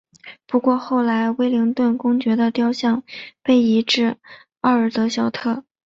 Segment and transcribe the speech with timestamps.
[0.47, 3.03] 不过后来威灵顿公爵的雕像
[3.43, 4.17] 被移至
[4.61, 5.63] 奥尔德肖特。